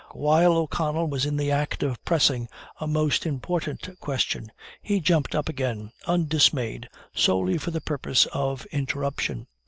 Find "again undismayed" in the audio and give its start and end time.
5.47-6.89